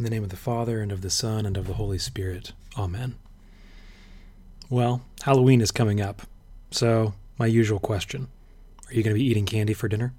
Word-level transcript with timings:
In 0.00 0.04
the 0.04 0.08
name 0.08 0.24
of 0.24 0.30
the 0.30 0.36
Father, 0.36 0.80
and 0.80 0.92
of 0.92 1.02
the 1.02 1.10
Son, 1.10 1.44
and 1.44 1.58
of 1.58 1.66
the 1.66 1.74
Holy 1.74 1.98
Spirit. 1.98 2.54
Amen. 2.78 3.16
Well, 4.70 5.02
Halloween 5.24 5.60
is 5.60 5.70
coming 5.70 6.00
up, 6.00 6.22
so 6.70 7.12
my 7.38 7.44
usual 7.44 7.78
question 7.78 8.28
Are 8.88 8.94
you 8.94 9.02
going 9.02 9.14
to 9.14 9.20
be 9.20 9.26
eating 9.26 9.44
candy 9.44 9.74
for 9.74 9.88
dinner? 9.88 10.14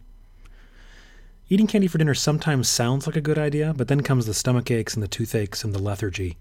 Eating 1.50 1.66
candy 1.66 1.88
for 1.88 1.98
dinner 1.98 2.14
sometimes 2.14 2.70
sounds 2.70 3.08
like 3.08 3.16
a 3.16 3.22
good 3.22 3.40
idea, 3.40 3.74
but 3.76 3.88
then 3.88 4.02
comes 4.02 4.28
the 4.28 4.36
stomach 4.36 4.70
aches 4.70 4.94
and 4.94 5.02
the 5.02 5.08
toothaches 5.08 5.64
and 5.64 5.74
the 5.74 5.82
lethargy. 5.82 6.38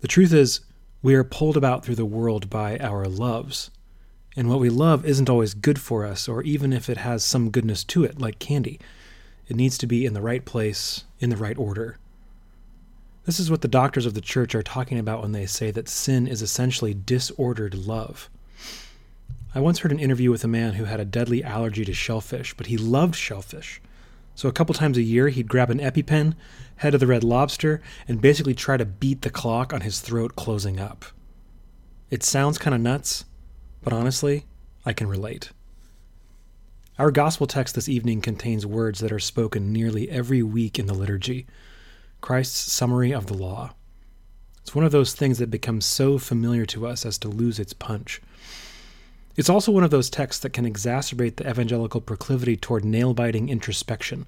The 0.00 0.08
truth 0.08 0.32
is, 0.32 0.60
we 1.02 1.14
are 1.14 1.24
pulled 1.24 1.58
about 1.58 1.84
through 1.84 1.96
the 1.96 2.06
world 2.06 2.48
by 2.48 2.78
our 2.78 3.04
loves. 3.04 3.70
And 4.34 4.48
what 4.48 4.60
we 4.60 4.70
love 4.70 5.04
isn't 5.04 5.28
always 5.28 5.52
good 5.52 5.78
for 5.78 6.06
us, 6.06 6.26
or 6.26 6.42
even 6.42 6.72
if 6.72 6.88
it 6.88 6.96
has 6.96 7.22
some 7.22 7.50
goodness 7.50 7.84
to 7.84 8.02
it, 8.02 8.18
like 8.18 8.38
candy. 8.38 8.80
It 9.46 9.56
needs 9.56 9.76
to 9.76 9.86
be 9.86 10.06
in 10.06 10.14
the 10.14 10.22
right 10.22 10.46
place, 10.46 11.04
in 11.20 11.28
the 11.28 11.36
right 11.36 11.58
order. 11.58 11.98
This 13.24 13.40
is 13.40 13.50
what 13.50 13.62
the 13.62 13.68
doctors 13.68 14.04
of 14.04 14.12
the 14.12 14.20
church 14.20 14.54
are 14.54 14.62
talking 14.62 14.98
about 14.98 15.22
when 15.22 15.32
they 15.32 15.46
say 15.46 15.70
that 15.70 15.88
sin 15.88 16.26
is 16.26 16.42
essentially 16.42 16.92
disordered 16.92 17.74
love. 17.74 18.28
I 19.54 19.60
once 19.60 19.78
heard 19.78 19.92
an 19.92 19.98
interview 19.98 20.30
with 20.30 20.44
a 20.44 20.48
man 20.48 20.74
who 20.74 20.84
had 20.84 21.00
a 21.00 21.06
deadly 21.06 21.42
allergy 21.42 21.86
to 21.86 21.94
shellfish, 21.94 22.54
but 22.54 22.66
he 22.66 22.76
loved 22.76 23.14
shellfish. 23.14 23.80
So 24.34 24.48
a 24.48 24.52
couple 24.52 24.74
times 24.74 24.98
a 24.98 25.02
year, 25.02 25.28
he'd 25.28 25.48
grab 25.48 25.70
an 25.70 25.78
EpiPen, 25.78 26.34
head 26.76 26.90
to 26.90 26.98
the 26.98 27.06
Red 27.06 27.24
Lobster, 27.24 27.80
and 28.06 28.20
basically 28.20 28.52
try 28.52 28.76
to 28.76 28.84
beat 28.84 29.22
the 29.22 29.30
clock 29.30 29.72
on 29.72 29.80
his 29.80 30.00
throat 30.00 30.36
closing 30.36 30.78
up. 30.78 31.06
It 32.10 32.22
sounds 32.22 32.58
kind 32.58 32.74
of 32.74 32.80
nuts, 32.80 33.24
but 33.82 33.92
honestly, 33.92 34.44
I 34.84 34.92
can 34.92 35.06
relate. 35.06 35.50
Our 36.98 37.10
gospel 37.10 37.46
text 37.46 37.74
this 37.74 37.88
evening 37.88 38.20
contains 38.20 38.66
words 38.66 39.00
that 39.00 39.12
are 39.12 39.20
spoken 39.20 39.72
nearly 39.72 40.10
every 40.10 40.42
week 40.42 40.78
in 40.78 40.86
the 40.86 40.94
liturgy 40.94 41.46
Christ's 42.24 42.72
summary 42.72 43.12
of 43.12 43.26
the 43.26 43.34
law. 43.34 43.74
It's 44.62 44.74
one 44.74 44.86
of 44.86 44.92
those 44.92 45.12
things 45.12 45.36
that 45.36 45.50
becomes 45.50 45.84
so 45.84 46.16
familiar 46.16 46.64
to 46.64 46.86
us 46.86 47.04
as 47.04 47.18
to 47.18 47.28
lose 47.28 47.58
its 47.58 47.74
punch. 47.74 48.22
It's 49.36 49.50
also 49.50 49.70
one 49.70 49.84
of 49.84 49.90
those 49.90 50.08
texts 50.08 50.40
that 50.40 50.54
can 50.54 50.64
exacerbate 50.64 51.36
the 51.36 51.46
evangelical 51.46 52.00
proclivity 52.00 52.56
toward 52.56 52.82
nail 52.82 53.12
biting 53.12 53.50
introspection. 53.50 54.24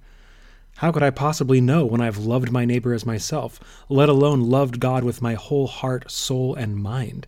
How 0.76 0.92
could 0.92 1.02
I 1.02 1.08
possibly 1.08 1.58
know 1.62 1.86
when 1.86 2.02
I've 2.02 2.18
loved 2.18 2.52
my 2.52 2.66
neighbor 2.66 2.92
as 2.92 3.06
myself, 3.06 3.58
let 3.88 4.10
alone 4.10 4.42
loved 4.42 4.78
God 4.78 5.02
with 5.02 5.22
my 5.22 5.32
whole 5.32 5.66
heart, 5.66 6.10
soul, 6.10 6.54
and 6.54 6.76
mind? 6.76 7.26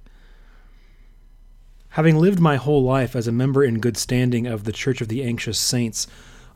Having 1.92 2.19
lived 2.19 2.41
my 2.41 2.56
whole 2.56 2.82
life 2.82 3.16
as 3.16 3.27
a 3.27 3.32
member 3.32 3.64
in 3.64 3.80
good 3.80 3.97
standing 3.97 4.47
of 4.47 4.64
the 4.64 4.72
Church 4.72 5.00
of 5.00 5.08
the 5.08 5.22
Anxious 5.22 5.58
Saints, 5.58 6.06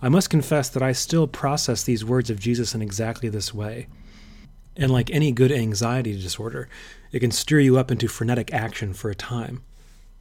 I 0.02 0.10
must 0.10 0.28
confess 0.28 0.69
that 0.69 0.82
I 0.82 0.92
still 0.92 1.26
process 1.26 1.82
these 1.82 2.04
words 2.04 2.28
of 2.28 2.38
Jesus 2.38 2.74
in 2.74 2.82
exactly 2.82 3.30
this 3.30 3.54
way. 3.54 3.86
And 4.77 4.91
like 4.91 5.11
any 5.11 5.33
good 5.33 5.53
anxiety 5.53 6.20
disorder, 6.20 6.69
it 7.11 7.20
can 7.20 7.31
stir 7.31 7.61
you 7.61 7.78
up 7.78 7.91
into 7.91 8.09
frenetic 8.09 8.53
action 8.53 8.92
for 8.95 9.11
a 9.11 9.15
time. 9.15 9.62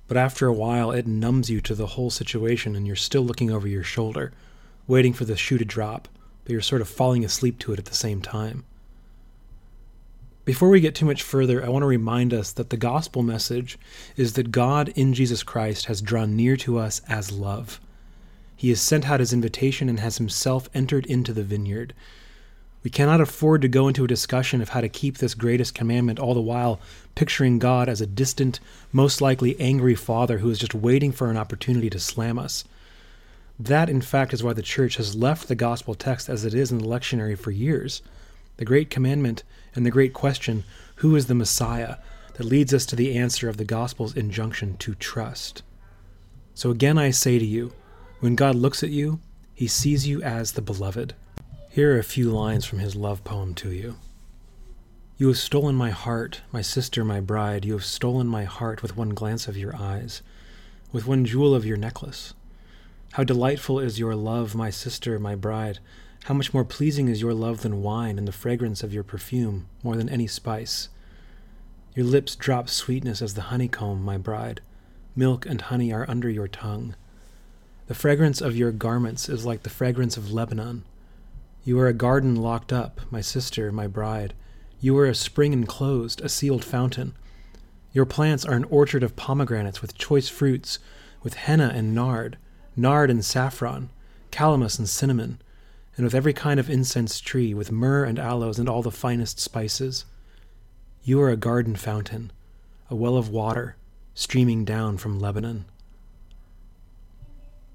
But 0.08 0.18
after 0.18 0.48
a 0.48 0.54
while, 0.54 0.92
it 0.92 1.08
numbs 1.08 1.50
you 1.50 1.62
to 1.62 1.74
the 1.74 1.88
whole 1.88 2.10
situation, 2.10 2.76
and 2.76 2.86
you're 2.86 2.98
still 2.98 3.22
looking 3.22 3.50
over 3.50 3.68
your 3.68 3.84
shoulder, 3.84 4.34
waiting 4.86 5.14
for 5.14 5.24
the 5.24 5.38
shoe 5.38 5.58
to 5.58 5.64
drop, 5.64 6.10
but 6.44 6.52
you're 6.52 6.62
sort 6.62 6.82
of 6.82 6.90
falling 6.90 7.24
asleep 7.24 7.60
to 7.60 7.72
it 7.72 7.80
at 7.80 7.86
the 7.86 7.96
same 7.96 8.22
time. 8.22 8.66
Before 10.44 10.70
we 10.70 10.82
get 10.82 10.96
too 10.96 11.06
much 11.06 11.24
further, 11.24 11.64
I 11.64 11.70
want 11.70 11.84
to 11.84 11.88
remind 11.88 12.34
us 12.34 12.52
that 12.52 12.72
the 12.72 12.78
gospel 12.78 13.22
message 13.22 13.78
is 14.18 14.34
that 14.34 14.52
God 14.52 14.90
in 14.96 15.14
Jesus 15.14 15.44
Christ 15.44 15.86
has 15.86 16.02
drawn 16.02 16.36
near 16.36 16.58
to 16.58 16.78
us 16.78 17.00
as 17.08 17.32
love. 17.32 17.80
He 18.58 18.70
has 18.70 18.82
sent 18.82 19.10
out 19.10 19.20
his 19.20 19.34
invitation 19.34 19.88
and 19.88 20.00
has 20.00 20.18
himself 20.18 20.68
entered 20.74 21.06
into 21.06 21.32
the 21.32 21.44
vineyard. 21.44 21.94
We 22.84 22.90
cannot 22.90 23.22
afford 23.22 23.62
to 23.62 23.68
go 23.68 23.88
into 23.88 24.04
a 24.04 24.08
discussion 24.08 24.62
of 24.62 24.70
how 24.70 24.82
to 24.82 24.90
keep 24.90 25.18
this 25.18 25.36
greatest 25.36 25.76
commandment, 25.76 26.20
all 26.20 26.34
the 26.34 26.42
while 26.42 26.80
picturing 27.14 27.60
God 27.60 27.88
as 27.88 28.02
a 28.02 28.08
distant, 28.08 28.60
most 28.92 29.22
likely 29.22 29.60
angry 29.60 29.94
father 29.94 30.40
who 30.40 30.50
is 30.50 30.58
just 30.58 30.74
waiting 30.74 31.12
for 31.12 31.30
an 31.30 31.38
opportunity 31.38 31.90
to 31.92 32.00
slam 32.00 32.40
us. 32.40 32.64
That, 33.60 33.90
in 33.90 34.02
fact, 34.02 34.34
is 34.34 34.44
why 34.44 34.54
the 34.54 34.64
church 34.64 34.96
has 34.96 35.16
left 35.16 35.48
the 35.48 35.56
gospel 35.56 35.94
text 35.94 36.28
as 36.28 36.44
it 36.44 36.56
is 36.56 36.72
in 36.72 36.80
the 36.80 36.88
lectionary 36.88 37.38
for 37.38 37.52
years. 37.52 38.02
The 38.58 38.66
great 38.66 38.90
commandment 38.90 39.44
and 39.76 39.86
the 39.86 39.92
great 39.92 40.14
question, 40.14 40.64
who 40.96 41.16
is 41.16 41.28
the 41.28 41.36
Messiah, 41.36 41.98
that 42.36 42.46
leads 42.46 42.74
us 42.74 42.88
to 42.88 42.96
the 42.96 43.16
answer 43.16 43.48
of 43.48 43.58
the 43.58 43.66
gospel's 43.66 44.16
injunction 44.16 44.78
to 44.78 44.96
trust. 44.96 45.62
So 46.56 46.72
again, 46.72 46.98
I 46.98 47.12
say 47.12 47.38
to 47.38 47.46
you, 47.46 47.74
when 48.20 48.36
God 48.36 48.56
looks 48.56 48.82
at 48.82 48.90
you, 48.90 49.20
he 49.54 49.68
sees 49.68 50.08
you 50.08 50.24
as 50.24 50.54
the 50.54 50.62
beloved. 50.62 51.14
Here 51.74 51.96
are 51.96 52.00
a 52.00 52.04
few 52.04 52.30
lines 52.30 52.66
from 52.66 52.80
his 52.80 52.98
love 52.98 53.24
poem 53.24 53.54
to 53.56 53.72
you. 53.72 53.96
You 55.18 55.30
have 55.30 55.38
stolen 55.38 55.74
my 55.74 55.92
heart, 55.92 56.42
my 56.52 56.62
sister, 56.62 57.06
my 57.06 57.22
bride. 57.22 57.64
You 57.64 57.72
have 57.72 57.86
stolen 57.86 58.28
my 58.28 58.44
heart 58.44 58.82
with 58.82 58.98
one 58.98 59.12
glance 59.12 59.48
of 59.48 59.56
your 59.56 59.74
eyes, 59.74 60.22
with 60.92 61.08
one 61.08 61.24
jewel 61.24 61.56
of 61.56 61.66
your 61.66 61.78
necklace. 61.78 62.34
How 63.14 63.24
delightful 63.24 63.80
is 63.80 64.00
your 64.00 64.16
love, 64.16 64.54
my 64.54 64.70
sister, 64.70 65.18
my 65.18 65.34
bride. 65.34 65.80
How 66.26 66.34
much 66.34 66.54
more 66.54 66.66
pleasing 66.66 67.08
is 67.08 67.22
your 67.22 67.34
love 67.34 67.62
than 67.62 67.82
wine, 67.82 68.18
and 68.18 68.28
the 68.28 68.34
fragrance 68.34 68.84
of 68.84 68.94
your 68.94 69.06
perfume 69.06 69.68
more 69.82 69.96
than 69.96 70.10
any 70.10 70.28
spice. 70.28 70.90
Your 71.96 72.06
lips 72.06 72.36
drop 72.36 72.68
sweetness 72.68 73.22
as 73.22 73.36
the 73.36 73.44
honeycomb, 73.44 74.04
my 74.04 74.18
bride. 74.18 74.60
Milk 75.16 75.46
and 75.46 75.62
honey 75.62 75.94
are 75.94 76.10
under 76.10 76.30
your 76.30 76.50
tongue. 76.50 76.96
The 77.88 77.96
fragrance 77.96 78.42
of 78.42 78.58
your 78.58 78.74
garments 78.74 79.30
is 79.30 79.46
like 79.46 79.64
the 79.64 79.70
fragrance 79.70 80.18
of 80.18 80.34
Lebanon. 80.34 80.84
You 81.64 81.80
are 81.80 81.88
a 81.88 81.94
garden 81.94 82.36
locked 82.36 82.74
up, 82.74 83.02
my 83.12 83.22
sister, 83.22 83.72
my 83.72 83.86
bride. 83.86 84.34
You 84.80 84.98
are 84.98 85.06
a 85.06 85.14
spring 85.14 85.54
enclosed, 85.54 86.20
a 86.22 86.30
sealed 86.30 86.66
fountain. 86.66 87.16
Your 87.94 88.06
plants 88.06 88.44
are 88.46 88.56
an 88.56 88.64
orchard 88.66 89.04
of 89.04 89.16
pomegranates 89.16 89.80
with 89.80 89.98
choice 89.98 90.28
fruits, 90.28 90.80
with 91.22 91.36
henna 91.36 91.72
and 91.74 91.94
nard, 91.94 92.38
nard 92.76 93.12
and 93.12 93.24
saffron, 93.24 93.92
calamus 94.32 94.80
and 94.80 94.90
cinnamon, 94.90 95.40
and 95.96 96.04
with 96.04 96.16
every 96.16 96.34
kind 96.34 96.60
of 96.60 96.68
incense 96.68 97.20
tree, 97.20 97.54
with 97.54 97.72
myrrh 97.72 98.06
and 98.06 98.18
aloes 98.18 98.58
and 98.58 98.68
all 98.68 98.82
the 98.82 98.90
finest 98.90 99.40
spices. 99.40 100.06
You 101.04 101.22
are 101.22 101.30
a 101.30 101.38
garden 101.38 101.76
fountain, 101.76 102.32
a 102.90 102.96
well 102.96 103.18
of 103.18 103.30
water, 103.30 103.76
streaming 104.16 104.66
down 104.66 104.98
from 104.98 105.20
Lebanon. 105.20 105.66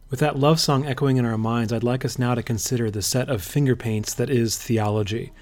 With 0.09 0.21
that 0.21 0.39
love 0.39 0.61
song 0.61 0.87
echoing 0.87 1.17
in 1.17 1.25
our 1.25 1.37
minds, 1.37 1.73
I'd 1.73 1.83
like 1.83 2.05
us 2.05 2.17
now 2.17 2.37
to 2.37 2.43
consider 2.43 2.93
the 2.93 3.03
set 3.03 3.29
of 3.29 3.43
finger 3.43 3.75
paints 3.75 4.15
that 4.15 4.31
is 4.31 4.57
theology, 4.57 5.33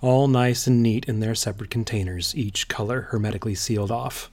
all 0.00 0.26
nice 0.26 0.66
and 0.66 0.82
neat 0.82 1.04
in 1.04 1.20
their 1.20 1.36
separate 1.36 1.70
containers, 1.70 2.34
each 2.34 2.66
color 2.66 3.02
hermetically 3.12 3.54
sealed 3.54 3.92
off. 3.92 4.28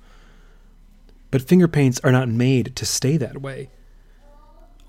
But 1.29 1.43
finger 1.43 1.67
paints 1.67 1.99
are 2.03 2.11
not 2.11 2.27
made 2.27 2.75
to 2.75 2.87
stay 2.87 3.17
that 3.17 3.39
way. 3.39 3.69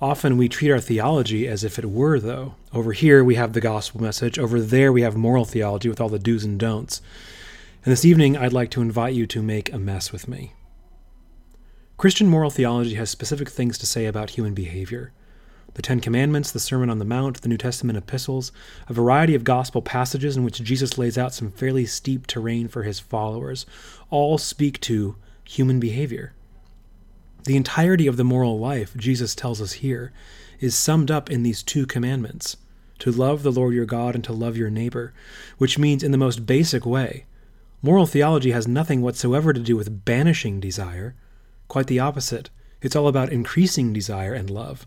Often 0.00 0.38
we 0.38 0.48
treat 0.48 0.70
our 0.70 0.80
theology 0.80 1.46
as 1.46 1.64
if 1.64 1.78
it 1.78 1.90
were, 1.90 2.18
though. 2.18 2.54
Over 2.72 2.92
here 2.92 3.22
we 3.22 3.34
have 3.34 3.52
the 3.52 3.60
gospel 3.60 4.00
message, 4.00 4.38
over 4.38 4.58
there 4.58 4.90
we 4.90 5.02
have 5.02 5.16
moral 5.16 5.44
theology 5.44 5.90
with 5.90 6.00
all 6.00 6.08
the 6.08 6.18
do's 6.18 6.44
and 6.44 6.58
don'ts. 6.58 7.02
And 7.84 7.92
this 7.92 8.06
evening 8.06 8.38
I'd 8.38 8.54
like 8.54 8.70
to 8.70 8.80
invite 8.80 9.12
you 9.12 9.26
to 9.26 9.42
make 9.42 9.70
a 9.70 9.78
mess 9.78 10.12
with 10.12 10.28
me. 10.28 10.54
Christian 11.98 12.28
moral 12.28 12.50
theology 12.50 12.94
has 12.94 13.10
specific 13.10 13.48
things 13.48 13.76
to 13.76 13.84
say 13.84 14.06
about 14.06 14.30
human 14.30 14.54
behavior. 14.54 15.10
The 15.74 15.82
Ten 15.82 15.98
Commandments, 15.98 16.52
the 16.52 16.60
Sermon 16.60 16.90
on 16.90 17.00
the 17.00 17.04
Mount, 17.04 17.42
the 17.42 17.48
New 17.48 17.56
Testament 17.56 17.98
epistles, 17.98 18.52
a 18.86 18.92
variety 18.92 19.34
of 19.34 19.42
gospel 19.42 19.82
passages 19.82 20.36
in 20.36 20.44
which 20.44 20.62
Jesus 20.62 20.96
lays 20.96 21.18
out 21.18 21.34
some 21.34 21.50
fairly 21.50 21.86
steep 21.86 22.28
terrain 22.28 22.68
for 22.68 22.84
his 22.84 23.00
followers, 23.00 23.66
all 24.10 24.38
speak 24.38 24.78
to 24.82 25.16
human 25.42 25.80
behavior. 25.80 26.34
The 27.42 27.56
entirety 27.56 28.06
of 28.06 28.16
the 28.16 28.22
moral 28.22 28.60
life, 28.60 28.96
Jesus 28.96 29.34
tells 29.34 29.60
us 29.60 29.72
here, 29.72 30.12
is 30.60 30.76
summed 30.76 31.10
up 31.10 31.28
in 31.28 31.42
these 31.42 31.64
two 31.64 31.84
commandments 31.84 32.58
to 33.00 33.10
love 33.10 33.42
the 33.42 33.50
Lord 33.50 33.74
your 33.74 33.86
God 33.86 34.14
and 34.14 34.22
to 34.22 34.32
love 34.32 34.56
your 34.56 34.70
neighbor, 34.70 35.12
which 35.56 35.80
means, 35.80 36.04
in 36.04 36.12
the 36.12 36.16
most 36.16 36.46
basic 36.46 36.86
way, 36.86 37.24
moral 37.82 38.06
theology 38.06 38.52
has 38.52 38.68
nothing 38.68 39.02
whatsoever 39.02 39.52
to 39.52 39.58
do 39.58 39.76
with 39.76 40.04
banishing 40.04 40.60
desire 40.60 41.16
Quite 41.68 41.86
the 41.86 42.00
opposite. 42.00 42.50
It's 42.80 42.96
all 42.96 43.08
about 43.08 43.30
increasing 43.30 43.92
desire 43.92 44.32
and 44.32 44.50
love 44.50 44.86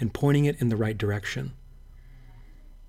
and 0.00 0.12
pointing 0.14 0.46
it 0.46 0.60
in 0.60 0.68
the 0.68 0.76
right 0.76 0.96
direction. 0.96 1.52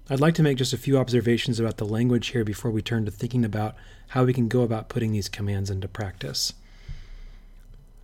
I'd 0.10 0.20
like 0.20 0.34
to 0.36 0.44
make 0.44 0.58
just 0.58 0.74
a 0.74 0.78
few 0.78 0.98
observations 0.98 1.60
about 1.60 1.78
the 1.78 1.86
language 1.86 2.28
here 2.28 2.44
before 2.44 2.72
we 2.72 2.82
turn 2.82 3.06
to 3.06 3.12
thinking 3.12 3.46
about 3.46 3.76
how 4.10 4.26
we 4.26 4.34
can 4.34 4.48
go 4.48 4.62
about 4.62 4.90
putting 4.90 5.12
these 5.12 5.30
commands 5.30 5.70
into 5.70 5.88
practice. 5.88 6.54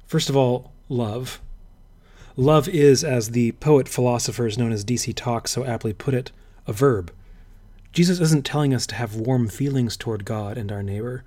First 0.06 0.30
of 0.30 0.36
all, 0.36 0.72
love. 0.88 1.42
Love 2.36 2.70
is, 2.70 3.04
as 3.04 3.32
the 3.32 3.52
poet 3.54 3.90
philosophers 3.90 4.58
known 4.58 4.72
as 4.72 4.84
D.C. 4.84 5.12
Talk 5.14 5.48
so 5.48 5.66
aptly 5.66 5.92
put 5.92 6.14
it, 6.14 6.32
a 6.66 6.74
verb. 6.74 7.12
Jesus 7.92 8.20
isn't 8.20 8.46
telling 8.46 8.74
us 8.74 8.86
to 8.88 8.96
have 8.96 9.16
warm 9.16 9.48
feelings 9.48 9.98
toward 9.98 10.24
God 10.24 10.58
and 10.58 10.72
our 10.72 10.84
neighbor. 10.84 11.24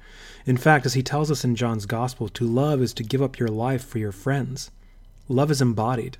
In 0.47 0.56
fact, 0.56 0.87
as 0.87 0.94
he 0.94 1.03
tells 1.03 1.31
us 1.31 1.44
in 1.44 1.56
John's 1.56 1.87
Gospel, 1.87 2.29
to 2.29 2.47
love 2.47 2.81
is 2.81 2.94
to 2.94 3.03
give 3.03 3.20
up 3.20 3.38
your 3.38 3.49
life 3.49 3.85
for 3.85 3.99
your 3.99 4.12
friends. 4.12 4.70
Love 5.29 5.50
is 5.50 5.61
embodied, 5.61 6.19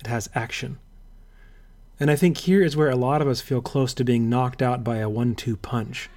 it 0.00 0.08
has 0.08 0.28
action. 0.34 0.78
And 2.00 2.10
I 2.10 2.16
think 2.16 2.38
here 2.38 2.62
is 2.62 2.76
where 2.76 2.90
a 2.90 2.96
lot 2.96 3.22
of 3.22 3.28
us 3.28 3.40
feel 3.40 3.62
close 3.62 3.94
to 3.94 4.04
being 4.04 4.28
knocked 4.28 4.60
out 4.60 4.82
by 4.82 4.96
a 4.96 5.08
one 5.08 5.36
two 5.36 5.56
punch. 5.56 6.10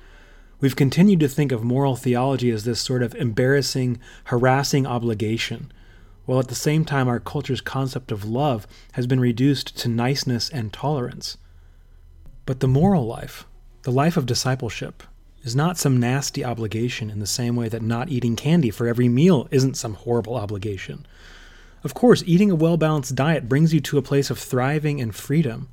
We've 0.59 0.75
continued 0.75 1.19
to 1.19 1.27
think 1.27 1.51
of 1.51 1.63
moral 1.63 1.95
theology 1.95 2.49
as 2.49 2.63
this 2.63 2.79
sort 2.79 3.03
of 3.03 3.13
embarrassing, 3.13 3.99
harassing 4.25 4.87
obligation, 4.87 5.71
while 6.25 6.39
at 6.39 6.47
the 6.47 6.55
same 6.55 6.83
time 6.83 7.07
our 7.07 7.19
culture's 7.19 7.61
concept 7.61 8.11
of 8.11 8.25
love 8.25 8.65
has 8.93 9.05
been 9.05 9.19
reduced 9.19 9.77
to 9.77 9.87
niceness 9.87 10.49
and 10.49 10.73
tolerance. 10.73 11.37
But 12.47 12.59
the 12.59 12.67
moral 12.67 13.05
life, 13.05 13.45
the 13.87 13.93
life 13.93 14.17
of 14.17 14.25
discipleship, 14.25 15.01
is 15.43 15.55
not 15.55 15.77
some 15.77 15.97
nasty 15.97 16.43
obligation 16.43 17.09
in 17.09 17.19
the 17.19 17.25
same 17.25 17.55
way 17.55 17.69
that 17.69 17.81
not 17.81 18.09
eating 18.09 18.35
candy 18.35 18.69
for 18.69 18.85
every 18.85 19.07
meal 19.07 19.47
isn't 19.49 19.77
some 19.77 19.93
horrible 19.93 20.35
obligation. 20.35 21.05
Of 21.85 21.93
course, 21.93 22.21
eating 22.25 22.51
a 22.51 22.55
well 22.55 22.75
balanced 22.75 23.15
diet 23.15 23.47
brings 23.47 23.73
you 23.73 23.79
to 23.79 23.97
a 23.97 24.01
place 24.01 24.29
of 24.29 24.37
thriving 24.37 24.99
and 24.99 25.15
freedom. 25.15 25.69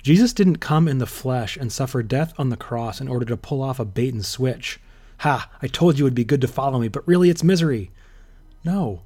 Jesus 0.00 0.32
didn't 0.32 0.58
come 0.58 0.86
in 0.86 0.98
the 0.98 1.06
flesh 1.06 1.56
and 1.56 1.72
suffer 1.72 2.04
death 2.04 2.32
on 2.38 2.50
the 2.50 2.56
cross 2.56 3.00
in 3.00 3.08
order 3.08 3.26
to 3.26 3.36
pull 3.36 3.62
off 3.62 3.80
a 3.80 3.84
bait 3.84 4.14
and 4.14 4.24
switch. 4.24 4.78
Ha, 5.18 5.50
I 5.60 5.66
told 5.66 5.98
you 5.98 6.04
it 6.04 6.06
would 6.06 6.14
be 6.14 6.24
good 6.24 6.40
to 6.42 6.46
follow 6.46 6.78
me, 6.78 6.86
but 6.86 7.08
really 7.08 7.30
it's 7.30 7.42
misery. 7.42 7.90
No. 8.62 9.02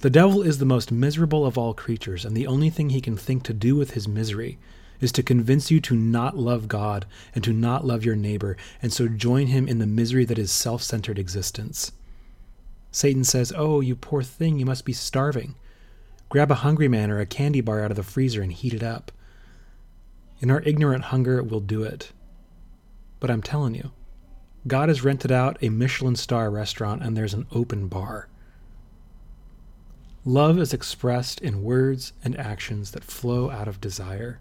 The 0.00 0.10
devil 0.10 0.42
is 0.42 0.58
the 0.58 0.64
most 0.64 0.90
miserable 0.90 1.46
of 1.46 1.56
all 1.56 1.72
creatures, 1.72 2.24
and 2.24 2.36
the 2.36 2.48
only 2.48 2.68
thing 2.68 2.90
he 2.90 3.00
can 3.00 3.16
think 3.16 3.44
to 3.44 3.54
do 3.54 3.76
with 3.76 3.92
his 3.92 4.08
misery 4.08 4.58
is 5.04 5.12
to 5.12 5.22
convince 5.22 5.70
you 5.70 5.80
to 5.82 5.94
not 5.94 6.36
love 6.36 6.66
God 6.66 7.06
and 7.34 7.44
to 7.44 7.52
not 7.52 7.86
love 7.86 8.04
your 8.04 8.16
neighbor, 8.16 8.56
and 8.82 8.92
so 8.92 9.06
join 9.06 9.46
him 9.48 9.68
in 9.68 9.78
the 9.78 9.86
misery 9.86 10.24
that 10.24 10.38
is 10.38 10.50
self 10.50 10.82
centered 10.82 11.18
existence. 11.18 11.92
Satan 12.90 13.24
says, 13.24 13.52
Oh, 13.56 13.80
you 13.80 13.94
poor 13.96 14.22
thing, 14.22 14.58
you 14.58 14.66
must 14.66 14.84
be 14.84 14.92
starving. 14.92 15.54
Grab 16.28 16.50
a 16.50 16.56
Hungry-Man 16.56 17.10
or 17.10 17.20
a 17.20 17.26
candy 17.26 17.60
bar 17.60 17.84
out 17.84 17.90
of 17.90 17.96
the 17.96 18.02
freezer 18.02 18.42
and 18.42 18.52
heat 18.52 18.74
it 18.74 18.82
up. 18.82 19.12
In 20.40 20.50
our 20.50 20.62
ignorant 20.62 21.04
hunger, 21.04 21.42
we'll 21.42 21.60
do 21.60 21.82
it. 21.82 22.12
But 23.20 23.30
I'm 23.30 23.42
telling 23.42 23.74
you, 23.74 23.92
God 24.66 24.88
has 24.88 25.04
rented 25.04 25.30
out 25.30 25.58
a 25.60 25.68
Michelin 25.68 26.16
star 26.16 26.50
restaurant 26.50 27.02
and 27.02 27.16
there's 27.16 27.34
an 27.34 27.46
open 27.52 27.88
bar. 27.88 28.28
Love 30.24 30.58
is 30.58 30.72
expressed 30.72 31.40
in 31.40 31.62
words 31.62 32.14
and 32.24 32.38
actions 32.38 32.92
that 32.92 33.04
flow 33.04 33.50
out 33.50 33.68
of 33.68 33.80
desire. 33.80 34.40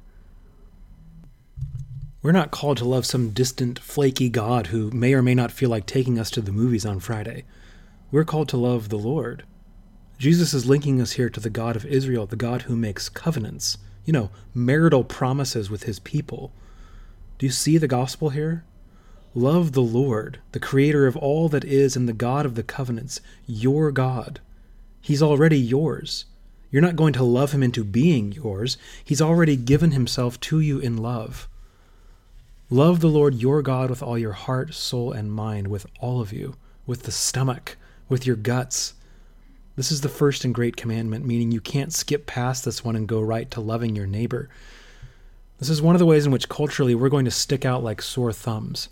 We're 2.24 2.32
not 2.32 2.50
called 2.50 2.78
to 2.78 2.86
love 2.86 3.06
some 3.06 3.30
distant, 3.30 3.78
flaky 3.78 4.30
God 4.30 4.68
who 4.68 4.90
may 4.90 5.14
or 5.14 5.22
may 5.22 5.36
not 5.36 5.52
feel 5.52 5.70
like 5.70 5.86
taking 5.86 6.18
us 6.18 6.32
to 6.32 6.42
the 6.42 6.52
movies 6.52 6.88
on 6.88 7.00
Friday. 7.00 7.44
We're 8.12 8.24
called 8.24 8.50
to 8.50 8.58
love 8.58 8.90
the 8.90 8.98
Lord. 8.98 9.44
Jesus 10.18 10.56
is 10.56 10.66
linking 10.66 11.00
us 11.00 11.12
here 11.12 11.30
to 11.30 11.40
the 11.40 11.52
God 11.52 11.76
of 11.76 11.86
Israel, 11.86 12.26
the 12.26 12.36
God 12.36 12.64
who 12.64 12.76
makes 12.76 13.08
covenants 13.08 13.78
you 14.06 14.14
know, 14.14 14.30
marital 14.54 15.04
promises 15.04 15.70
with 15.70 15.84
his 15.84 16.00
people. 16.00 16.52
Do 17.38 17.46
you 17.46 17.52
see 17.52 17.78
the 17.78 17.88
gospel 17.88 18.30
here? 18.30 18.64
Love 19.34 19.72
the 19.72 19.82
Lord, 19.82 20.40
the 20.52 20.60
creator 20.60 21.08
of 21.08 21.18
all 21.18 21.50
that 21.50 21.64
is 21.64 21.96
and 21.96 22.08
the 22.08 22.14
God 22.14 22.46
of 22.46 22.56
the 22.56 22.64
covenants, 22.64 23.20
your 23.48 23.92
God. 23.92 24.40
He's 25.02 25.24
already 25.24 25.60
yours. 25.60 26.26
You're 26.70 26.82
not 26.82 26.96
going 26.96 27.14
to 27.14 27.24
love 27.24 27.52
him 27.52 27.64
into 27.64 27.84
being 27.84 28.32
yours. 28.32 28.78
He's 29.04 29.22
already 29.22 29.56
given 29.56 29.92
himself 29.92 30.40
to 30.42 30.60
you 30.60 30.80
in 30.80 30.98
love. 30.98 31.48
Love 32.74 33.02
the 33.02 33.08
Lord 33.08 33.36
your 33.36 33.62
God 33.62 33.92
with 33.92 34.02
all 34.02 34.18
your 34.18 34.32
heart, 34.32 34.74
soul, 34.74 35.12
and 35.12 35.32
mind, 35.32 35.68
with 35.68 35.86
all 36.00 36.22
of 36.22 36.34
you, 36.34 36.56
with 36.88 37.04
the 37.04 37.12
stomach, 37.12 37.78
with 38.10 38.26
your 38.26 38.36
guts, 38.36 38.96
this 39.76 39.92
is 39.92 40.02
the 40.02 40.10
first 40.10 40.44
and 40.44 40.56
great 40.56 40.76
commandment, 40.76 41.24
meaning 41.24 41.52
you 41.52 41.62
can't 41.62 41.94
skip 41.94 42.26
past 42.26 42.66
this 42.66 42.84
one 42.84 42.96
and 42.96 43.08
go 43.08 43.22
right 43.22 43.52
to 43.52 43.62
loving 43.62 43.96
your 43.96 44.08
neighbor. 44.08 44.50
This 45.60 45.70
is 45.70 45.84
one 45.84 45.94
of 45.94 46.00
the 46.00 46.08
ways 46.08 46.26
in 46.26 46.32
which 46.32 46.50
culturally 46.50 46.96
we're 46.96 47.10
going 47.10 47.26
to 47.26 47.30
stick 47.30 47.64
out 47.64 47.84
like 47.84 48.02
sore 48.02 48.34
thumbs. 48.34 48.90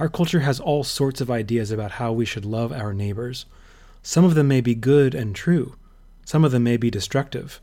Our 0.00 0.08
culture 0.08 0.40
has 0.40 0.58
all 0.58 0.82
sorts 0.82 1.20
of 1.20 1.30
ideas 1.30 1.70
about 1.70 1.90
how 1.90 2.10
we 2.10 2.24
should 2.24 2.46
love 2.46 2.72
our 2.72 2.94
neighbors. 2.94 3.44
Some 4.02 4.24
of 4.24 4.34
them 4.34 4.48
may 4.48 4.62
be 4.62 4.74
good 4.74 5.14
and 5.14 5.36
true, 5.36 5.76
some 6.24 6.42
of 6.42 6.52
them 6.52 6.64
may 6.64 6.78
be 6.78 6.90
destructive. 6.90 7.60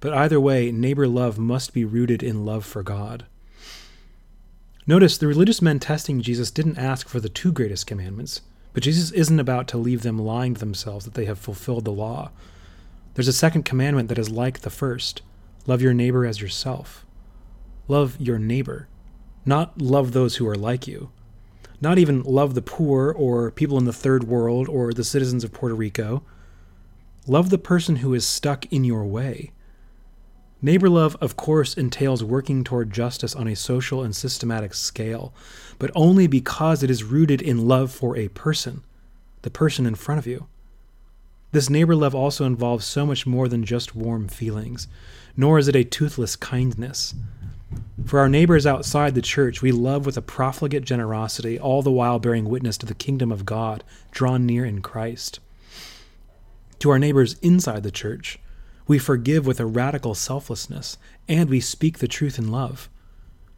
But 0.00 0.14
either 0.14 0.40
way, 0.40 0.72
neighbor 0.72 1.06
love 1.06 1.38
must 1.38 1.74
be 1.74 1.84
rooted 1.84 2.22
in 2.22 2.46
love 2.46 2.64
for 2.64 2.82
God. 2.82 3.26
Notice 4.86 5.18
the 5.18 5.26
religious 5.26 5.60
men 5.60 5.78
testing 5.78 6.22
Jesus 6.22 6.50
didn't 6.50 6.78
ask 6.78 7.08
for 7.08 7.20
the 7.20 7.28
two 7.28 7.52
greatest 7.52 7.86
commandments. 7.86 8.42
But 8.72 8.82
Jesus 8.82 9.10
isn't 9.12 9.40
about 9.40 9.68
to 9.68 9.78
leave 9.78 10.02
them 10.02 10.18
lying 10.18 10.54
to 10.54 10.60
themselves 10.60 11.04
that 11.04 11.14
they 11.14 11.24
have 11.24 11.38
fulfilled 11.38 11.84
the 11.84 11.90
law. 11.90 12.30
There's 13.14 13.28
a 13.28 13.32
second 13.32 13.64
commandment 13.64 14.08
that 14.08 14.18
is 14.18 14.30
like 14.30 14.60
the 14.60 14.70
first 14.70 15.22
love 15.66 15.82
your 15.82 15.94
neighbor 15.94 16.24
as 16.24 16.40
yourself. 16.40 17.04
Love 17.88 18.16
your 18.20 18.38
neighbor, 18.38 18.88
not 19.44 19.80
love 19.80 20.12
those 20.12 20.36
who 20.36 20.46
are 20.46 20.54
like 20.54 20.86
you. 20.86 21.10
Not 21.80 21.98
even 21.98 22.22
love 22.22 22.54
the 22.54 22.62
poor 22.62 23.10
or 23.10 23.50
people 23.50 23.78
in 23.78 23.84
the 23.84 23.92
third 23.92 24.24
world 24.24 24.68
or 24.68 24.92
the 24.92 25.04
citizens 25.04 25.44
of 25.44 25.52
Puerto 25.52 25.74
Rico. 25.74 26.22
Love 27.26 27.50
the 27.50 27.58
person 27.58 27.96
who 27.96 28.14
is 28.14 28.26
stuck 28.26 28.70
in 28.72 28.84
your 28.84 29.04
way. 29.04 29.50
Neighbor 30.62 30.90
love, 30.90 31.16
of 31.22 31.36
course, 31.36 31.74
entails 31.74 32.22
working 32.22 32.64
toward 32.64 32.92
justice 32.92 33.34
on 33.34 33.48
a 33.48 33.56
social 33.56 34.02
and 34.02 34.14
systematic 34.14 34.74
scale, 34.74 35.32
but 35.78 35.90
only 35.94 36.26
because 36.26 36.82
it 36.82 36.90
is 36.90 37.02
rooted 37.02 37.40
in 37.40 37.66
love 37.66 37.90
for 37.90 38.16
a 38.16 38.28
person, 38.28 38.82
the 39.42 39.50
person 39.50 39.86
in 39.86 39.94
front 39.94 40.18
of 40.18 40.26
you. 40.26 40.46
This 41.52 41.70
neighbor 41.70 41.96
love 41.96 42.14
also 42.14 42.44
involves 42.44 42.84
so 42.84 43.06
much 43.06 43.26
more 43.26 43.48
than 43.48 43.64
just 43.64 43.96
warm 43.96 44.28
feelings, 44.28 44.86
nor 45.36 45.58
is 45.58 45.66
it 45.66 45.74
a 45.74 45.82
toothless 45.82 46.36
kindness. 46.36 47.14
For 48.04 48.18
our 48.18 48.28
neighbors 48.28 48.66
outside 48.66 49.14
the 49.14 49.22
church, 49.22 49.62
we 49.62 49.72
love 49.72 50.04
with 50.04 50.16
a 50.16 50.22
profligate 50.22 50.84
generosity, 50.84 51.58
all 51.58 51.82
the 51.82 51.90
while 51.90 52.18
bearing 52.18 52.48
witness 52.48 52.76
to 52.78 52.86
the 52.86 52.94
kingdom 52.94 53.32
of 53.32 53.46
God 53.46 53.82
drawn 54.10 54.44
near 54.44 54.64
in 54.64 54.82
Christ. 54.82 55.40
To 56.80 56.90
our 56.90 56.98
neighbors 56.98 57.36
inside 57.40 57.82
the 57.82 57.90
church, 57.90 58.38
we 58.90 58.98
forgive 58.98 59.46
with 59.46 59.60
a 59.60 59.66
radical 59.66 60.16
selflessness, 60.16 60.98
and 61.28 61.48
we 61.48 61.60
speak 61.60 61.98
the 62.00 62.08
truth 62.08 62.40
in 62.40 62.50
love. 62.50 62.88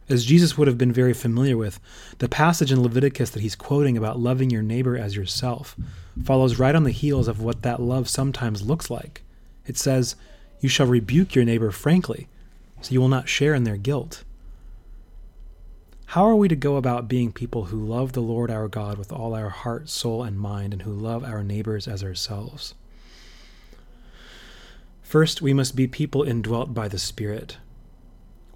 As 0.07 0.25
Jesus 0.25 0.59
would 0.59 0.67
have 0.67 0.77
been 0.77 0.91
very 0.91 1.11
familiar 1.11 1.57
with, 1.57 1.79
the 2.19 2.29
passage 2.29 2.71
in 2.71 2.83
Leviticus 2.83 3.31
that 3.31 3.39
he's 3.39 3.55
quoting 3.55 3.97
about 3.97 4.19
loving 4.19 4.51
your 4.51 4.61
neighbor 4.61 4.95
as 4.95 5.15
yourself 5.15 5.75
follows 6.23 6.59
right 6.59 6.75
on 6.75 6.83
the 6.83 6.91
heels 6.91 7.27
of 7.27 7.41
what 7.41 7.63
that 7.63 7.81
love 7.81 8.07
sometimes 8.07 8.61
looks 8.61 8.91
like. 8.91 9.23
It 9.65 9.75
says, 9.75 10.15
You 10.59 10.69
shall 10.69 10.85
rebuke 10.85 11.33
your 11.33 11.45
neighbor 11.45 11.71
frankly, 11.71 12.27
so 12.81 12.91
you 12.91 13.01
will 13.01 13.07
not 13.07 13.27
share 13.27 13.55
in 13.55 13.63
their 13.63 13.77
guilt. 13.77 14.23
How 16.05 16.25
are 16.25 16.35
we 16.35 16.47
to 16.47 16.55
go 16.55 16.75
about 16.75 17.07
being 17.07 17.31
people 17.31 17.65
who 17.65 17.83
love 17.83 18.11
the 18.11 18.21
Lord 18.21 18.51
our 18.51 18.67
God 18.67 18.99
with 18.99 19.11
all 19.11 19.33
our 19.33 19.49
heart, 19.49 19.89
soul, 19.89 20.21
and 20.21 20.37
mind, 20.37 20.73
and 20.73 20.83
who 20.83 20.93
love 20.93 21.23
our 21.23 21.43
neighbors 21.43 21.87
as 21.87 22.03
ourselves? 22.03 22.75
First, 25.13 25.43
we 25.43 25.53
must 25.53 25.75
be 25.75 25.85
people 25.85 26.23
indwelt 26.23 26.73
by 26.73 26.87
the 26.87 26.97
Spirit. 26.97 27.57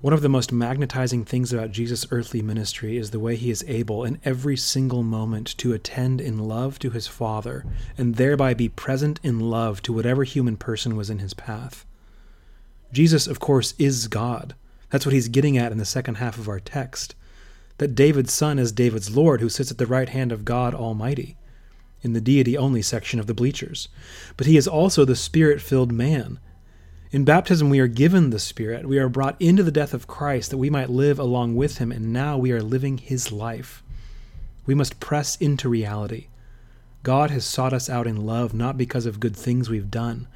One 0.02 0.12
of 0.12 0.24
the 0.24 0.28
most 0.28 0.52
magnetizing 0.52 1.24
things 1.24 1.54
about 1.54 1.70
Jesus' 1.70 2.08
earthly 2.10 2.42
ministry 2.42 2.98
is 2.98 3.12
the 3.12 3.20
way 3.20 3.36
he 3.36 3.52
is 3.52 3.64
able, 3.68 4.04
in 4.04 4.20
every 4.26 4.58
single 4.58 5.04
moment, 5.04 5.56
to 5.60 5.74
attend 5.74 6.20
in 6.20 6.40
love 6.40 6.80
to 6.80 6.90
his 6.90 7.06
Father, 7.06 7.64
and 7.96 8.16
thereby 8.16 8.56
be 8.56 8.70
present 8.70 9.20
in 9.22 9.40
love 9.40 9.84
to 9.84 9.94
whatever 9.94 10.24
human 10.24 10.58
person 10.58 10.96
was 10.96 11.12
in 11.12 11.20
his 11.20 11.36
path. 11.36 11.86
Jesus, 12.92 13.28
of 13.28 13.40
course, 13.40 13.76
is 13.78 14.08
God. 14.08 14.56
That's 14.90 15.06
what 15.06 15.14
he's 15.14 15.28
getting 15.28 15.60
at 15.60 15.72
in 15.72 15.78
the 15.78 15.86
second 15.86 16.16
half 16.16 16.40
of 16.40 16.50
our 16.50 16.60
text. 16.60 17.14
That 17.78 17.94
David's 17.94 18.34
son 18.34 18.58
is 18.58 18.72
David's 18.72 19.16
Lord, 19.16 19.42
who 19.42 19.50
sits 19.50 19.70
at 19.70 19.78
the 19.78 19.86
right 19.86 20.10
hand 20.10 20.32
of 20.32 20.44
God 20.44 20.74
Almighty, 20.74 21.38
in 22.02 22.14
the 22.14 22.20
deity 22.20 22.58
only 22.58 22.82
section 22.82 23.20
of 23.20 23.28
the 23.28 23.36
bleachers. 23.36 23.90
But 24.38 24.48
he 24.48 24.58
is 24.58 24.68
also 24.68 25.06
the 25.06 25.16
spirit 25.16 25.62
filled 25.62 25.92
man 25.92 26.40
in 27.10 27.24
baptism, 27.24 27.70
we 27.70 27.80
are 27.80 27.88
given 27.88 28.32
the 28.32 28.40
Spirit. 28.40 28.86
We 28.86 29.00
are 29.00 29.08
brought 29.08 29.42
into 29.42 29.64
the 29.64 29.72
death 29.72 29.94
of 29.94 30.08
Christ 30.08 30.52
that 30.52 30.58
we 30.58 30.70
might 30.70 30.90
live 30.90 31.18
along 31.20 31.56
with 31.56 31.78
Him, 31.78 31.92
and 31.92 32.12
now 32.12 32.38
we 32.38 32.52
are 32.52 32.62
living 32.62 32.98
His 32.98 33.32
life. 33.32 33.82
We 34.66 34.76
must 34.76 35.00
press 35.00 35.38
into 35.38 35.70
reality. 35.70 36.28
God 37.04 37.32
has 37.32 37.46
sought 37.46 37.72
us 37.72 37.90
out 37.90 38.08
in 38.08 38.26
love 38.26 38.54
not 38.54 38.78
because 38.78 39.06
of 39.06 39.22
good 39.22 39.38
things 39.38 39.70
we've 39.70 39.90
done, 39.90 40.28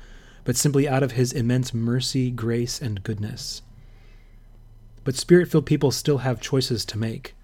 but 0.45 0.55
simply 0.55 0.87
out 0.87 1.03
of 1.03 1.11
His 1.11 1.33
immense 1.33 1.73
mercy, 1.73 2.31
grace, 2.31 2.81
and 2.81 3.03
goodness. 3.03 3.61
But 5.03 5.15
Spirit 5.15 5.49
filled 5.49 5.65
people 5.65 5.91
still 5.91 6.19
have 6.19 6.39
choices 6.39 6.85
to 6.85 6.97
make. 6.97 7.35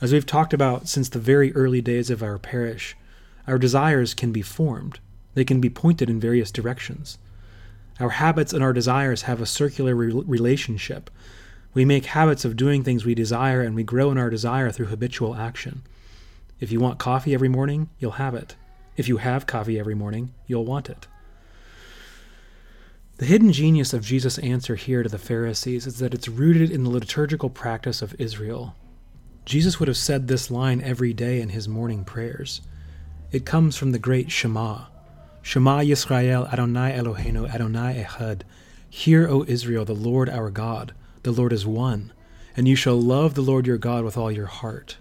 As 0.00 0.12
we've 0.12 0.26
talked 0.26 0.52
about 0.52 0.86
since 0.86 1.08
the 1.08 1.18
very 1.18 1.52
early 1.54 1.80
days 1.80 2.08
of 2.08 2.22
our 2.22 2.38
parish, 2.38 2.96
our 3.48 3.58
desires 3.58 4.14
can 4.14 4.30
be 4.30 4.42
formed, 4.42 5.00
they 5.34 5.44
can 5.44 5.60
be 5.60 5.70
pointed 5.70 6.08
in 6.08 6.20
various 6.20 6.52
directions. 6.52 7.18
Our 8.00 8.10
habits 8.10 8.52
and 8.52 8.62
our 8.62 8.72
desires 8.72 9.22
have 9.22 9.40
a 9.40 9.46
circular 9.46 9.94
re- 9.94 10.12
relationship. 10.12 11.10
We 11.74 11.84
make 11.84 12.06
habits 12.06 12.44
of 12.44 12.56
doing 12.56 12.82
things 12.82 13.04
we 13.04 13.14
desire, 13.14 13.60
and 13.60 13.74
we 13.74 13.82
grow 13.82 14.10
in 14.10 14.18
our 14.18 14.30
desire 14.30 14.70
through 14.70 14.86
habitual 14.86 15.34
action. 15.34 15.82
If 16.60 16.72
you 16.72 16.80
want 16.80 16.98
coffee 16.98 17.34
every 17.34 17.48
morning, 17.48 17.88
you'll 17.98 18.12
have 18.12 18.34
it. 18.34 18.56
If 18.96 19.08
you 19.08 19.18
have 19.18 19.46
coffee 19.46 19.78
every 19.78 19.94
morning, 19.94 20.34
you'll 20.46 20.64
want 20.64 20.88
it. 20.90 21.06
The 23.18 23.26
hidden 23.26 23.52
genius 23.52 23.92
of 23.92 24.04
Jesus' 24.04 24.38
answer 24.38 24.76
here 24.76 25.02
to 25.02 25.08
the 25.08 25.18
Pharisees 25.18 25.86
is 25.86 25.98
that 25.98 26.14
it's 26.14 26.28
rooted 26.28 26.70
in 26.70 26.84
the 26.84 26.90
liturgical 26.90 27.50
practice 27.50 28.00
of 28.00 28.14
Israel. 28.20 28.76
Jesus 29.44 29.80
would 29.80 29.88
have 29.88 29.96
said 29.96 30.28
this 30.28 30.50
line 30.50 30.80
every 30.80 31.12
day 31.12 31.40
in 31.40 31.48
his 31.48 31.66
morning 31.68 32.04
prayers. 32.04 32.60
It 33.32 33.44
comes 33.44 33.76
from 33.76 33.92
the 33.92 33.98
great 33.98 34.30
Shema. 34.30 34.86
Shema 35.42 35.80
Yisrael 35.80 36.52
Adonai 36.52 36.92
Eloheinu 36.92 37.48
Adonai 37.48 38.04
Echad. 38.04 38.42
Hear, 38.90 39.28
O 39.28 39.44
Israel, 39.46 39.84
the 39.84 39.94
Lord 39.94 40.28
our 40.28 40.50
God, 40.50 40.94
the 41.22 41.32
Lord 41.32 41.52
is 41.52 41.66
one, 41.66 42.12
and 42.56 42.66
you 42.66 42.74
shall 42.74 43.00
love 43.00 43.34
the 43.34 43.42
Lord 43.42 43.66
your 43.66 43.78
God 43.78 44.04
with 44.04 44.16
all 44.16 44.32
your 44.32 44.46
heart. 44.46 44.98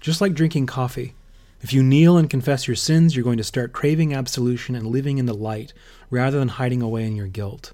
Just 0.00 0.20
like 0.20 0.34
drinking 0.34 0.66
coffee, 0.66 1.14
if 1.60 1.72
you 1.72 1.82
kneel 1.82 2.16
and 2.16 2.28
confess 2.28 2.68
your 2.68 2.76
sins, 2.76 3.16
you're 3.16 3.24
going 3.24 3.38
to 3.38 3.44
start 3.44 3.72
craving 3.72 4.14
absolution 4.14 4.74
and 4.74 4.86
living 4.86 5.18
in 5.18 5.26
the 5.26 5.34
light 5.34 5.72
rather 6.10 6.38
than 6.38 6.48
hiding 6.48 6.82
away 6.82 7.04
in 7.04 7.16
your 7.16 7.26
guilt. 7.26 7.72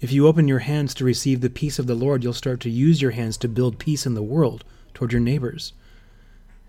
If 0.00 0.12
you 0.12 0.26
open 0.26 0.48
your 0.48 0.60
hands 0.60 0.94
to 0.94 1.04
receive 1.04 1.40
the 1.40 1.50
peace 1.50 1.78
of 1.78 1.86
the 1.86 1.94
Lord, 1.94 2.22
you'll 2.22 2.32
start 2.32 2.60
to 2.60 2.70
use 2.70 3.02
your 3.02 3.10
hands 3.10 3.36
to 3.38 3.48
build 3.48 3.78
peace 3.78 4.06
in 4.06 4.14
the 4.14 4.22
world 4.22 4.64
toward 4.94 5.12
your 5.12 5.20
neighbors. 5.20 5.72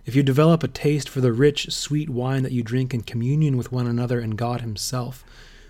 If 0.06 0.16
you 0.16 0.24
develop 0.24 0.64
a 0.64 0.68
taste 0.68 1.08
for 1.08 1.22
the 1.22 1.32
rich, 1.32 1.72
sweet 1.72 2.10
wine 2.10 2.44
that 2.44 2.52
you 2.52 2.64
drink 2.64 2.94
in 2.94 3.02
communion 3.02 3.56
with 3.56 3.72
one 3.72 3.88
another 3.88 4.20
and 4.20 4.38
God 4.38 4.62
Himself, 4.62 5.24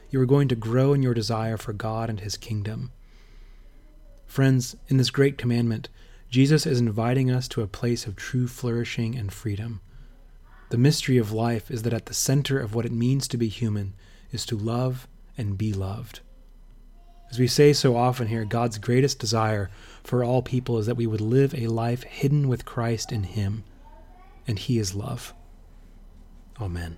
you 0.10 0.22
are 0.22 0.26
going 0.26 0.48
to 0.48 0.56
grow 0.56 0.94
in 0.94 1.04
your 1.04 1.14
desire 1.14 1.58
for 1.58 1.74
God 1.74 2.10
and 2.10 2.20
His 2.20 2.38
kingdom. 2.38 2.92
Friends, 4.26 4.76
in 4.88 4.96
this 4.96 5.10
great 5.10 5.38
commandment, 5.38 5.90
Jesus 6.30 6.66
is 6.66 6.80
inviting 6.80 7.30
us 7.30 7.50
to 7.50 7.62
a 7.62 7.68
place 7.68 8.08
of 8.08 8.16
true 8.16 8.48
flourishing 8.48 9.16
and 9.16 9.34
freedom. 9.34 9.82
The 10.70 10.78
mystery 10.78 11.18
of 11.18 11.34
life 11.34 11.70
is 11.70 11.84
that 11.84 11.92
at 11.92 12.06
the 12.06 12.14
center 12.14 12.58
of 12.58 12.74
what 12.74 12.86
it 12.86 12.94
means 12.94 13.28
to 13.28 13.38
be 13.38 13.50
human 13.50 13.94
is 14.32 14.46
to 14.46 14.56
love 14.56 15.10
and 15.38 15.58
be 15.58 15.74
loved. 15.74 16.22
As 17.30 17.40
we 17.40 17.48
say 17.48 17.74
so 17.74 17.98
often 17.98 18.28
here, 18.28 18.46
God's 18.46 18.78
greatest 18.78 19.20
desire 19.20 19.70
for 20.04 20.24
all 20.24 20.42
people 20.42 20.78
is 20.78 20.86
that 20.86 20.96
we 20.96 21.08
would 21.08 21.20
live 21.20 21.54
a 21.54 21.68
life 21.68 22.04
hidden 22.04 22.48
with 22.48 22.64
Christ 22.64 23.12
in 23.12 23.24
Him, 23.24 23.66
and 24.48 24.60
He 24.60 24.77
is 24.77 24.95
love. 24.95 25.33
Amen. 26.60 26.98